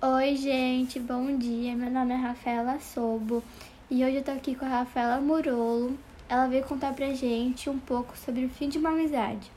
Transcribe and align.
Oi, 0.00 0.36
gente, 0.36 1.00
bom 1.00 1.36
dia. 1.36 1.74
Meu 1.74 1.90
nome 1.90 2.14
é 2.14 2.16
Rafaela 2.16 2.78
Sobo 2.78 3.42
e 3.90 4.04
hoje 4.04 4.18
eu 4.18 4.22
tô 4.22 4.30
aqui 4.30 4.54
com 4.54 4.64
a 4.64 4.68
Rafaela 4.68 5.20
Murolo. 5.20 5.98
Ela 6.28 6.46
veio 6.46 6.62
contar 6.62 6.94
pra 6.94 7.12
gente 7.14 7.68
um 7.68 7.80
pouco 7.80 8.16
sobre 8.16 8.44
o 8.44 8.48
fim 8.48 8.68
de 8.68 8.78
uma 8.78 8.90
amizade. 8.90 9.50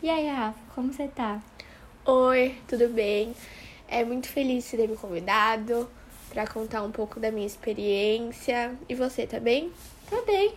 E 0.00 0.08
aí, 0.08 0.28
Rafa, 0.28 0.60
como 0.76 0.92
você 0.92 1.08
tá? 1.08 1.42
Oi, 2.06 2.54
tudo 2.68 2.88
bem? 2.88 3.34
É 3.88 4.04
muito 4.04 4.28
feliz 4.28 4.70
de 4.70 4.76
ter 4.76 4.88
me 4.88 4.96
convidado 4.96 5.90
para 6.30 6.46
contar 6.46 6.84
um 6.84 6.92
pouco 6.92 7.18
da 7.18 7.32
minha 7.32 7.46
experiência. 7.46 8.76
E 8.88 8.94
você, 8.94 9.26
tá 9.26 9.40
bem? 9.40 9.72
Tá 10.08 10.22
bem. 10.24 10.54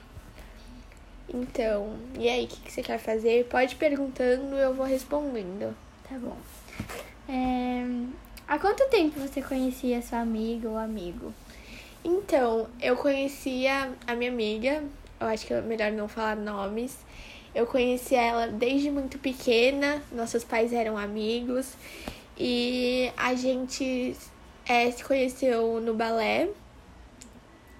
Então, 1.28 1.98
e 2.20 2.30
aí, 2.30 2.46
o 2.46 2.48
que, 2.48 2.62
que 2.62 2.72
você 2.72 2.84
quer 2.84 3.00
fazer? 3.00 3.48
Pode 3.48 3.74
ir 3.74 3.78
perguntando, 3.78 4.56
eu 4.58 4.76
vou 4.76 4.86
respondendo. 4.86 5.76
Tá 6.08 6.20
bom. 6.20 6.38
É... 7.28 8.27
Há 8.48 8.57
quanto 8.57 8.88
tempo 8.88 9.20
você 9.20 9.41
conhecia 9.41 10.02
sua 10.02 10.20
amiga 10.20 10.69
ou 10.69 10.78
amigo? 10.78 11.33
Então, 12.01 12.69
eu 12.82 12.96
conhecia 12.96 13.92
a 14.07 14.15
minha 14.15 14.32
amiga, 14.32 14.82
eu 15.19 15.28
acho 15.28 15.46
que 15.46 15.54
é 15.54 15.60
melhor 15.60 15.92
não 15.92 16.07
falar 16.07 16.38
nomes. 16.38 16.97
Eu 17.54 17.68
conheci 17.68 18.15
ela 18.15 18.47
desde 18.47 18.89
muito 18.89 19.19
pequena, 19.19 20.02
nossos 20.14 20.46
pais 20.46 20.71
eram 20.71 20.97
amigos 20.97 21.74
e 22.39 23.11
a 23.18 23.36
gente 23.36 24.15
é, 24.66 24.89
se 24.91 25.04
conheceu 25.04 25.82
no 25.82 25.93
balé. 25.93 26.47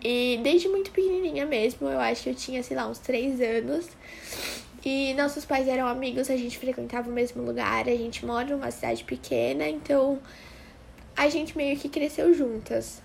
E 0.04 0.38
desde 0.44 0.68
muito 0.68 0.92
pequenininha 0.92 1.46
mesmo, 1.46 1.88
eu 1.88 2.00
acho 2.02 2.24
que 2.24 2.30
eu 2.32 2.36
tinha, 2.36 2.62
sei 2.62 2.76
lá, 2.76 2.90
uns 2.90 3.00
três 3.00 3.40
anos. 3.40 3.88
E 4.84 5.14
nossos 5.14 5.46
pais 5.46 5.66
eram 5.70 5.88
amigos, 5.88 6.30
a 6.30 6.36
gente 6.36 6.58
frequentava 6.58 7.10
o 7.10 7.14
mesmo 7.14 7.42
lugar, 7.42 7.88
a 7.88 7.96
gente 7.96 8.26
mora 8.26 8.54
numa 8.54 8.70
cidade 8.70 9.06
pequena, 9.06 9.66
então 9.70 10.20
a 11.18 11.28
gente 11.30 11.58
meio 11.58 11.76
que 11.78 11.90
cresceu 11.90 12.34
juntas. 12.34 13.02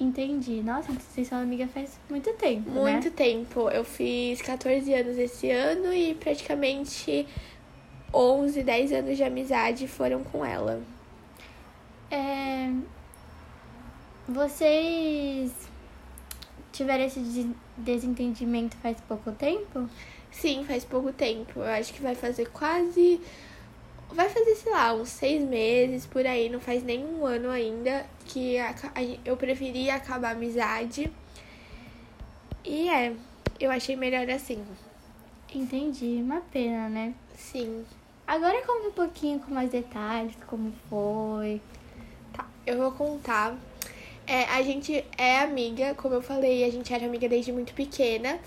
Entendi. 0.00 0.62
Nossa, 0.62 0.92
vocês 0.92 1.26
são 1.26 1.38
amigas 1.38 1.68
faz 1.72 1.98
muito 2.08 2.32
tempo, 2.34 2.70
Muito 2.70 3.06
né? 3.06 3.12
tempo. 3.14 3.68
Eu 3.68 3.84
fiz 3.84 4.40
14 4.40 4.94
anos 4.94 5.18
esse 5.18 5.50
ano 5.50 5.92
e 5.92 6.14
praticamente 6.14 7.26
11, 8.14 8.62
10 8.62 8.92
anos 8.92 9.16
de 9.16 9.24
amizade 9.24 9.88
foram 9.88 10.22
com 10.22 10.44
ela. 10.44 10.80
É... 12.12 12.70
Vocês 14.28 15.52
tiveram 16.70 17.04
esse 17.04 17.50
desentendimento 17.76 18.76
faz 18.76 19.00
pouco 19.00 19.32
tempo? 19.32 19.88
Sim, 20.30 20.64
faz 20.64 20.84
pouco 20.84 21.12
tempo. 21.12 21.58
Eu 21.58 21.64
acho 21.64 21.92
que 21.92 22.00
vai 22.00 22.14
fazer 22.14 22.46
quase 22.50 23.20
vai 24.10 24.28
fazer, 24.28 24.54
sei 24.54 24.72
lá, 24.72 24.94
uns 24.94 25.10
seis 25.10 25.42
meses 25.42 26.06
por 26.06 26.26
aí, 26.26 26.48
não 26.48 26.60
faz 26.60 26.82
nem 26.82 27.04
um 27.04 27.24
ano 27.26 27.50
ainda, 27.50 28.06
que 28.26 28.56
eu 29.24 29.36
preferi 29.36 29.90
acabar 29.90 30.28
a 30.28 30.32
amizade. 30.32 31.10
E 32.64 32.88
é, 32.88 33.12
eu 33.60 33.70
achei 33.70 33.96
melhor 33.96 34.28
assim. 34.30 34.64
Entendi, 35.54 36.20
uma 36.22 36.40
pena, 36.40 36.88
né? 36.88 37.14
Sim. 37.36 37.84
Agora 38.26 38.60
conta 38.66 38.88
um 38.88 38.92
pouquinho 38.92 39.40
com 39.40 39.54
mais 39.54 39.70
detalhes, 39.70 40.36
como 40.46 40.72
foi. 40.90 41.60
Tá, 42.32 42.46
eu 42.66 42.76
vou 42.76 42.92
contar. 42.92 43.56
É, 44.26 44.44
a 44.44 44.62
gente 44.62 45.04
é 45.16 45.40
amiga, 45.40 45.94
como 45.94 46.14
eu 46.14 46.22
falei, 46.22 46.64
a 46.64 46.70
gente 46.70 46.92
era 46.92 47.06
amiga 47.06 47.28
desde 47.28 47.52
muito 47.52 47.72
pequena. 47.72 48.38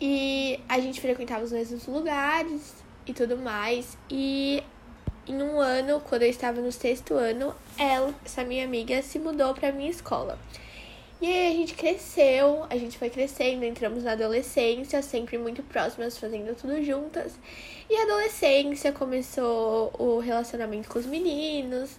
E 0.00 0.60
a 0.68 0.78
gente 0.78 1.00
frequentava 1.00 1.44
os 1.44 1.52
mesmos 1.52 1.86
lugares 1.86 2.81
e 3.06 3.12
tudo 3.12 3.36
mais. 3.36 3.96
E 4.10 4.62
em 5.26 5.40
um 5.42 5.60
ano, 5.60 6.00
quando 6.00 6.22
eu 6.22 6.30
estava 6.30 6.60
no 6.60 6.72
sexto 6.72 7.14
ano, 7.14 7.54
ela, 7.78 8.14
essa 8.24 8.44
minha 8.44 8.64
amiga, 8.64 9.00
se 9.02 9.18
mudou 9.18 9.54
para 9.54 9.72
minha 9.72 9.90
escola. 9.90 10.38
E 11.20 11.26
aí 11.26 11.54
a 11.54 11.56
gente 11.56 11.74
cresceu, 11.74 12.66
a 12.68 12.76
gente 12.76 12.98
foi 12.98 13.08
crescendo, 13.08 13.64
entramos 13.64 14.02
na 14.02 14.12
adolescência, 14.12 15.00
sempre 15.02 15.38
muito 15.38 15.62
próximas, 15.62 16.18
fazendo 16.18 16.52
tudo 16.56 16.82
juntas. 16.82 17.34
E 17.88 17.96
a 17.96 18.02
adolescência 18.02 18.90
começou 18.90 19.92
o 19.96 20.18
relacionamento 20.18 20.88
com 20.88 20.98
os 20.98 21.06
meninos. 21.06 21.90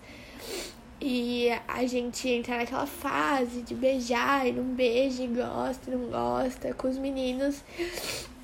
E 1.06 1.50
a 1.68 1.86
gente 1.86 2.30
entra 2.30 2.56
naquela 2.56 2.86
fase 2.86 3.62
de 3.62 3.76
beijar 3.76 4.48
e 4.48 4.54
não 4.54 4.64
beija, 4.64 5.22
e 5.22 5.28
gosta 5.28 5.92
e 5.92 5.94
não 5.94 6.06
gosta 6.06 6.74
com 6.76 6.88
os 6.88 6.98
meninos. 6.98 7.62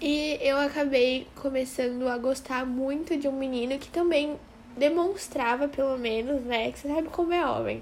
E 0.02 0.38
eu 0.42 0.58
acabei 0.58 1.26
começando 1.38 2.06
a 2.10 2.18
gostar 2.18 2.66
muito 2.66 3.16
de 3.16 3.30
um 3.30 3.32
menino 3.32 3.80
que 3.80 3.88
também 3.88 4.38
demonstrava, 4.76 5.70
pelo 5.70 5.98
menos, 5.98 6.42
né? 6.42 6.70
Que 6.74 6.80
você 6.80 6.90
sabe 6.90 7.08
como 7.08 7.32
é 7.32 7.46
homem. 7.46 7.82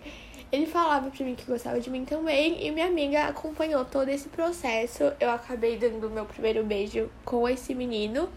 Ele 0.51 0.67
falava 0.67 1.09
pra 1.09 1.25
mim 1.25 1.33
que 1.33 1.45
gostava 1.45 1.79
de 1.79 1.89
mim 1.89 2.05
também 2.05 2.63
e 2.63 2.69
minha 2.69 2.85
amiga 2.85 3.23
acompanhou 3.23 3.83
todo 3.83 4.09
esse 4.09 4.29
processo. 4.29 5.11
Eu 5.19 5.31
acabei 5.31 5.75
dando 5.77 6.07
meu 6.07 6.25
primeiro 6.25 6.63
beijo 6.63 7.09
com 7.25 7.49
esse 7.49 7.73
menino. 7.73 8.29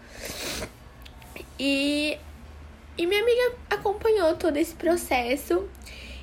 E, 1.59 2.17
e 2.97 3.05
minha 3.05 3.21
amiga 3.21 3.55
acompanhou 3.69 4.35
todo 4.35 4.57
esse 4.57 4.73
processo. 4.73 5.69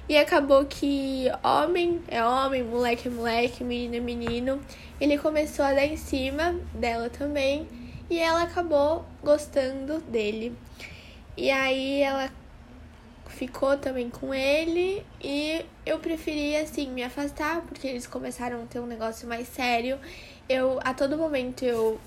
E 0.09 0.17
acabou 0.17 0.65
que 0.65 1.27
homem 1.43 2.03
é 2.09 2.25
homem, 2.25 2.63
moleque 2.63 3.09
é 3.09 3.11
moleque, 3.11 3.63
menino 3.63 3.97
é 3.97 4.01
menino. 4.01 4.61
Ele 4.99 5.19
começou 5.19 5.65
a 5.65 5.75
dar 5.75 5.85
em 5.85 5.99
cima 5.99 6.55
dela 6.73 7.11
também. 7.11 7.69
E 8.09 8.19
ela 8.19 8.43
acabou 8.43 9.05
gostando 9.23 10.01
dele. 10.01 10.57
E 11.37 11.51
aí 11.51 12.01
ela 12.01 12.31
ficou 13.29 13.77
também 13.77 14.09
com 14.09 14.35
ele 14.35 15.05
e 15.23 15.65
eu 15.87 15.99
preferi 15.99 16.57
assim 16.57 16.91
me 16.91 17.05
afastar 17.05 17.61
porque 17.61 17.87
eles 17.87 18.07
começaram 18.07 18.63
a 18.63 18.67
ter 18.67 18.81
um 18.81 18.87
negócio 18.87 19.29
mais 19.29 19.47
sério. 19.47 19.99
Eu 20.49 20.81
a 20.83 20.95
todo 20.95 21.19
momento 21.19 21.65
eu 21.65 22.01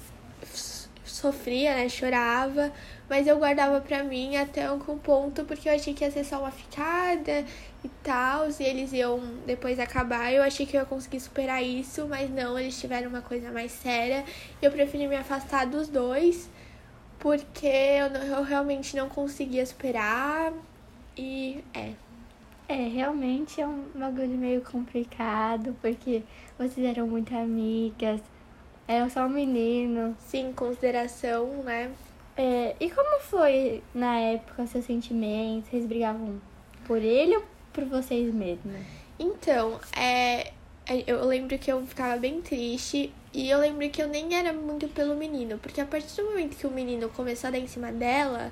sofria, 1.14 1.76
né, 1.76 1.90
chorava, 1.90 2.72
mas 3.10 3.28
eu 3.28 3.38
guardava 3.38 3.80
pra 3.82 4.04
mim 4.04 4.38
até 4.38 4.72
um 4.72 4.80
ponto 4.80 5.44
porque 5.46 5.70
eu 5.70 5.74
achei 5.74 5.94
que 5.94 6.04
ia 6.04 6.12
ser 6.12 6.24
só 6.24 6.40
uma 6.40 6.52
ficada 6.52 7.46
e 7.84 7.90
tal, 8.04 8.48
e 8.48 8.64
eles 8.64 8.94
iam 8.94 9.20
depois 9.46 9.80
acabar. 9.80 10.32
Eu 10.32 10.44
achei 10.44 10.66
que 10.66 10.78
eu 10.78 10.82
ia 10.82 10.86
conseguir 10.86 11.20
superar 11.20 11.64
isso, 11.64 12.08
mas 12.08 12.30
não, 12.30 12.58
eles 12.58 12.80
tiveram 12.80 13.10
uma 13.10 13.22
coisa 13.22 13.52
mais 13.52 13.72
séria. 13.72 14.24
Eu 14.62 14.72
preferi 14.72 15.08
me 15.08 15.16
afastar 15.16 15.66
dos 15.66 15.88
dois 15.88 16.50
porque 17.20 17.68
eu, 17.68 18.10
não, 18.10 18.22
eu 18.22 18.44
realmente 18.44 18.96
não 18.96 19.08
conseguia 19.08 19.66
superar 19.66 20.52
e 21.18 21.64
é. 21.74 21.94
É, 22.68 22.88
realmente 22.88 23.60
é 23.60 23.68
um 23.68 23.84
bagulho 23.94 24.30
meio 24.30 24.62
complicado, 24.62 25.76
porque 25.82 26.24
vocês 26.58 26.88
eram 26.88 27.06
muito 27.06 27.36
amigas, 27.36 28.22
eram 28.88 29.10
só 29.10 29.26
um 29.26 29.30
menino. 29.30 30.16
Sim, 30.20 30.54
consideração, 30.54 31.48
né? 31.64 31.92
É, 32.36 32.76
e 32.80 32.90
como 32.90 33.20
foi 33.22 33.84
na 33.94 34.18
época 34.20 34.66
seus 34.68 34.86
sentimentos? 34.86 35.70
Vocês 35.70 35.86
brigavam 35.86 36.42
por 36.86 36.98
ele 36.98 37.38
ou 37.38 37.44
por 37.74 37.86
vocês 37.86 38.34
mesmos? 38.34 38.76
Então, 39.20 39.80
é, 39.96 40.52
eu 41.06 41.24
lembro 41.26 41.58
que 41.58 41.72
eu 41.72 41.86
ficava 41.86 42.18
bem 42.18 42.42
triste 42.42 43.14
e 43.34 43.50
eu 43.50 43.60
lembro 43.60 43.90
que 43.90 44.02
eu 44.02 44.08
nem 44.08 44.36
era 44.36 44.52
muito 44.52 44.88
pelo 44.90 45.16
menino, 45.16 45.58
porque 45.58 45.80
a 45.80 45.86
partir 45.86 46.22
do 46.22 46.30
momento 46.30 46.58
que 46.58 46.68
o 46.68 46.72
menino 46.72 47.10
começou 47.10 47.48
a 47.48 47.52
dar 47.52 47.60
em 47.60 47.68
cima 47.68 47.92
dela, 47.92 48.52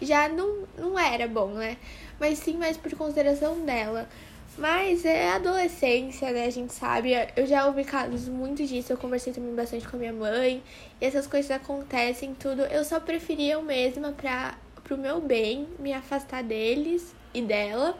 já 0.00 0.28
não, 0.28 0.66
não 0.76 0.98
era 0.98 1.26
bom, 1.26 1.48
né? 1.48 1.76
Mas 2.20 2.38
sim 2.38 2.56
mais 2.56 2.76
por 2.76 2.94
consideração 2.96 3.60
dela. 3.60 4.08
Mas 4.56 5.04
é 5.04 5.32
adolescência, 5.32 6.30
né? 6.30 6.46
A 6.46 6.50
gente 6.50 6.72
sabe. 6.72 7.12
Eu 7.36 7.46
já 7.46 7.66
ouvi 7.66 7.84
casos 7.84 8.28
muito 8.28 8.64
disso. 8.64 8.92
Eu 8.92 8.96
conversei 8.96 9.32
também 9.32 9.54
bastante 9.54 9.86
com 9.88 9.96
a 9.96 9.98
minha 9.98 10.12
mãe. 10.12 10.62
E 11.00 11.04
essas 11.04 11.26
coisas 11.26 11.50
acontecem, 11.50 12.34
tudo. 12.34 12.62
Eu 12.62 12.84
só 12.84 13.00
preferia 13.00 13.54
eu 13.54 13.62
mesma 13.62 14.12
pra, 14.12 14.56
pro 14.84 14.96
meu 14.96 15.20
bem 15.20 15.66
me 15.78 15.92
afastar 15.92 16.42
deles 16.42 17.14
e 17.32 17.42
dela. 17.42 17.98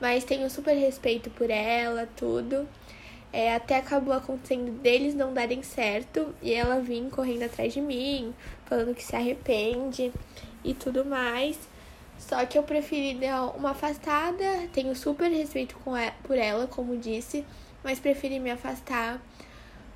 Mas 0.00 0.24
tenho 0.24 0.48
super 0.48 0.74
respeito 0.74 1.28
por 1.30 1.50
ela, 1.50 2.08
tudo. 2.16 2.66
É, 3.32 3.54
até 3.54 3.76
acabou 3.76 4.14
acontecendo 4.14 4.72
deles 4.80 5.14
não 5.14 5.32
darem 5.32 5.62
certo 5.62 6.34
e 6.42 6.52
ela 6.52 6.80
vir 6.80 7.08
correndo 7.08 7.44
atrás 7.44 7.72
de 7.72 7.80
mim, 7.80 8.34
falando 8.66 8.94
que 8.94 9.02
se 9.02 9.16
arrepende 9.16 10.12
e 10.62 10.74
tudo 10.74 11.04
mais. 11.04 11.58
Só 12.18 12.44
que 12.46 12.56
eu 12.56 12.62
preferi 12.62 13.14
dar 13.14 13.46
uma 13.56 13.70
afastada, 13.70 14.68
tenho 14.72 14.94
super 14.94 15.30
respeito 15.30 15.76
ela, 15.86 16.12
por 16.22 16.38
ela, 16.38 16.66
como 16.66 16.96
disse, 16.96 17.44
mas 17.82 17.98
preferi 17.98 18.38
me 18.38 18.50
afastar 18.50 19.20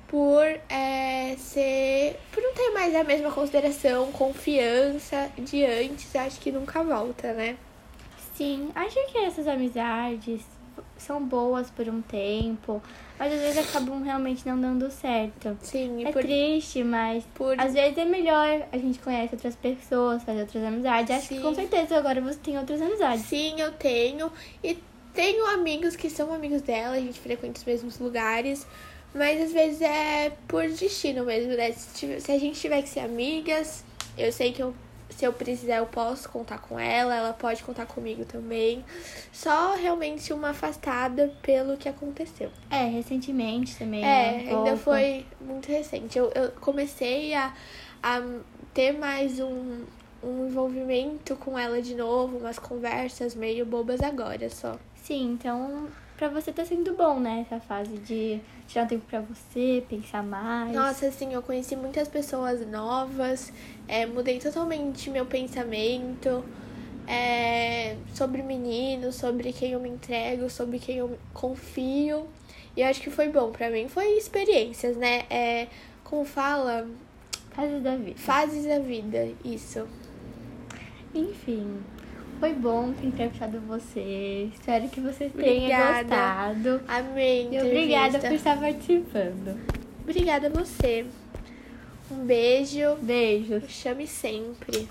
por 0.07 0.43
é, 0.69 1.35
ser. 1.37 2.19
por 2.31 2.41
não 2.41 2.53
ter 2.53 2.69
mais 2.71 2.95
a 2.95 3.03
mesma 3.03 3.31
consideração, 3.31 4.11
confiança 4.11 5.29
de 5.37 5.65
antes, 5.65 6.15
acho 6.15 6.39
que 6.39 6.51
nunca 6.51 6.83
volta, 6.83 7.33
né? 7.33 7.57
Sim, 8.35 8.69
acho 8.75 8.95
que 9.11 9.17
essas 9.17 9.47
amizades 9.47 10.56
são 11.03 11.23
boas 11.23 11.69
por 11.69 11.87
um 11.87 12.01
tempo, 12.01 12.81
mas 13.17 13.33
às 13.33 13.39
vezes 13.39 13.69
acabam 13.69 14.01
realmente 14.03 14.47
não 14.47 14.59
dando 14.59 14.89
certo. 14.91 15.57
Sim, 15.61 16.05
é 16.05 16.11
por... 16.11 16.21
triste, 16.21 16.83
mas 16.83 17.23
por... 17.33 17.59
às 17.59 17.73
vezes 17.73 17.97
é 17.97 18.05
melhor 18.05 18.67
a 18.71 18.77
gente 18.77 18.99
conhece 18.99 19.35
outras 19.35 19.55
pessoas, 19.55 20.23
fazer 20.23 20.41
outras 20.41 20.63
amizades. 20.63 21.11
Acho 21.11 21.27
Sim. 21.27 21.35
que 21.37 21.41
com 21.41 21.53
certeza 21.53 21.97
agora 21.97 22.21
você 22.21 22.39
tem 22.39 22.57
outras 22.57 22.81
amizades. 22.81 23.25
Sim, 23.25 23.59
eu 23.59 23.71
tenho. 23.73 24.31
E 24.63 24.77
tenho 25.13 25.45
amigos 25.47 25.95
que 25.95 26.09
são 26.09 26.31
amigos 26.33 26.61
dela, 26.61 26.95
a 26.95 26.99
gente 26.99 27.19
frequenta 27.19 27.57
os 27.59 27.65
mesmos 27.65 27.97
lugares, 27.97 28.67
mas 29.15 29.41
às 29.41 29.51
vezes 29.51 29.81
é 29.81 30.31
por 30.47 30.67
destino 30.67 31.25
mesmo, 31.25 31.53
né? 31.53 31.71
Se, 31.71 32.21
se 32.21 32.31
a 32.31 32.37
gente 32.37 32.59
tiver 32.59 32.81
que 32.83 32.89
ser 32.89 32.99
amigas, 32.99 33.83
eu 34.17 34.31
sei 34.31 34.51
que 34.51 34.61
eu 34.61 34.75
se 35.17 35.25
eu 35.25 35.33
precisar, 35.33 35.77
eu 35.77 35.87
posso 35.87 36.29
contar 36.29 36.59
com 36.59 36.79
ela, 36.79 37.15
ela 37.15 37.33
pode 37.33 37.63
contar 37.63 37.87
comigo 37.87 38.23
também. 38.23 38.85
Só 39.33 39.73
realmente 39.73 40.31
uma 40.31 40.49
afastada 40.51 41.33
pelo 41.41 41.75
que 41.75 41.89
aconteceu. 41.89 42.51
É, 42.69 42.83
recentemente 42.83 43.75
também. 43.75 44.05
É, 44.05 44.43
né? 44.43 44.45
ainda 44.51 44.77
foi 44.77 45.25
muito 45.41 45.69
recente. 45.69 46.19
Eu, 46.19 46.31
eu 46.35 46.51
comecei 46.61 47.33
a, 47.33 47.51
a 48.03 48.21
ter 48.75 48.91
mais 48.91 49.39
um, 49.39 49.85
um 50.23 50.45
envolvimento 50.45 51.35
com 51.35 51.57
ela 51.57 51.81
de 51.81 51.95
novo, 51.95 52.37
umas 52.37 52.59
conversas 52.59 53.33
meio 53.33 53.65
bobas 53.65 54.01
agora 54.01 54.47
só. 54.51 54.77
Sim, 55.01 55.31
então 55.31 55.87
pra 56.17 56.27
você 56.29 56.51
tá 56.51 56.65
sendo 56.65 56.93
bom, 56.95 57.19
né? 57.19 57.45
Essa 57.47 57.59
fase 57.61 57.97
de 57.99 58.39
tirar 58.67 58.85
um 58.85 58.87
tempo 58.87 59.05
pra 59.07 59.21
você, 59.21 59.83
pensar 59.87 60.23
mais. 60.23 60.73
Nossa, 60.73 61.07
assim, 61.07 61.33
eu 61.33 61.41
conheci 61.41 61.75
muitas 61.75 62.07
pessoas 62.07 62.65
novas, 62.67 63.53
é, 63.87 64.05
mudei 64.05 64.39
totalmente 64.39 65.09
meu 65.09 65.25
pensamento 65.25 66.43
é, 67.07 67.95
sobre 68.13 68.41
meninos, 68.41 69.15
sobre 69.15 69.53
quem 69.53 69.71
eu 69.71 69.79
me 69.79 69.89
entrego, 69.89 70.49
sobre 70.49 70.79
quem 70.79 70.97
eu 70.97 71.17
confio. 71.33 72.27
E 72.75 72.81
eu 72.81 72.87
acho 72.87 73.01
que 73.01 73.09
foi 73.09 73.29
bom 73.29 73.51
pra 73.51 73.69
mim. 73.69 73.87
Foi 73.87 74.17
experiências, 74.17 74.97
né? 74.97 75.23
É, 75.29 75.67
como 76.03 76.25
fala, 76.25 76.87
Fases 77.51 77.81
da 77.81 77.95
vida. 77.95 78.17
fases 78.19 78.65
da 78.65 78.79
vida, 78.79 79.29
isso. 79.43 79.87
Enfim, 81.15 81.79
foi 82.39 82.53
bom 82.53 82.93
ter 82.93 83.07
entrevistado 83.07 83.59
você. 83.61 84.49
Espero 84.53 84.87
que 84.89 84.99
você 84.99 85.29
tenha 85.29 85.57
Obrigada. 85.57 86.03
gostado. 86.03 86.81
Amém. 86.87 87.49
E 87.53 87.61
obrigada 87.61 88.19
por 88.19 88.31
estar 88.31 88.59
participando. 88.59 89.59
Obrigada 90.01 90.47
a 90.47 90.49
você. 90.49 91.05
Um 92.11 92.25
beijo. 92.25 92.95
Beijos. 93.01 93.63
Chame 93.69 94.07
sempre. 94.07 94.87